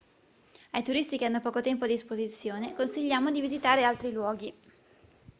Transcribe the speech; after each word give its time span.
ai 0.71 0.81
turisti 0.81 1.15
che 1.15 1.25
hanno 1.25 1.39
poco 1.41 1.61
tempo 1.61 1.83
a 1.83 1.87
disposizione 1.87 2.73
consigliamo 2.73 3.29
di 3.29 3.39
visitare 3.39 3.83
altri 3.83 4.11
luoghi 4.11 4.51